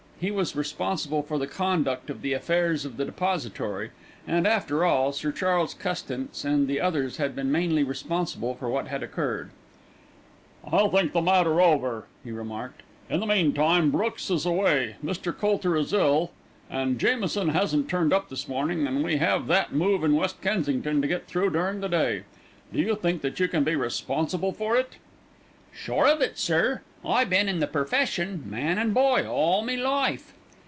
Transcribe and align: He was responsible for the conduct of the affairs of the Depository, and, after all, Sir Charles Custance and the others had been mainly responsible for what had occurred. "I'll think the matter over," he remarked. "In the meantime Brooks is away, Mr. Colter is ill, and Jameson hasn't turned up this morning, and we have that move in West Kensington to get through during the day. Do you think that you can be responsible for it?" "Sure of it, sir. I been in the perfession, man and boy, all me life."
He 0.21 0.29
was 0.29 0.55
responsible 0.55 1.23
for 1.23 1.39
the 1.39 1.47
conduct 1.47 2.11
of 2.11 2.21
the 2.21 2.33
affairs 2.33 2.85
of 2.85 2.95
the 2.97 3.05
Depository, 3.05 3.89
and, 4.27 4.45
after 4.45 4.85
all, 4.85 5.11
Sir 5.13 5.31
Charles 5.31 5.73
Custance 5.73 6.45
and 6.45 6.67
the 6.67 6.79
others 6.79 7.17
had 7.17 7.35
been 7.35 7.51
mainly 7.51 7.81
responsible 7.83 8.53
for 8.53 8.69
what 8.69 8.87
had 8.87 9.01
occurred. 9.01 9.49
"I'll 10.63 10.91
think 10.91 11.13
the 11.13 11.23
matter 11.23 11.59
over," 11.59 12.05
he 12.23 12.29
remarked. 12.31 12.83
"In 13.09 13.19
the 13.19 13.25
meantime 13.25 13.89
Brooks 13.89 14.29
is 14.29 14.45
away, 14.45 14.97
Mr. 15.03 15.35
Colter 15.35 15.75
is 15.75 15.91
ill, 15.91 16.29
and 16.69 16.99
Jameson 16.99 17.49
hasn't 17.49 17.89
turned 17.89 18.13
up 18.13 18.29
this 18.29 18.47
morning, 18.47 18.85
and 18.85 19.03
we 19.03 19.17
have 19.17 19.47
that 19.47 19.73
move 19.73 20.03
in 20.03 20.13
West 20.13 20.39
Kensington 20.39 21.01
to 21.01 21.07
get 21.07 21.25
through 21.25 21.49
during 21.49 21.79
the 21.79 21.89
day. 21.89 22.25
Do 22.71 22.77
you 22.79 22.95
think 22.95 23.23
that 23.23 23.39
you 23.39 23.47
can 23.47 23.63
be 23.63 23.75
responsible 23.75 24.51
for 24.53 24.75
it?" 24.77 24.97
"Sure 25.73 26.05
of 26.07 26.21
it, 26.21 26.37
sir. 26.37 26.81
I 27.03 27.23
been 27.23 27.49
in 27.49 27.59
the 27.61 27.65
perfession, 27.65 28.43
man 28.47 28.77
and 28.77 28.93
boy, 28.93 29.27
all 29.27 29.63
me 29.63 29.75
life." 29.75 30.33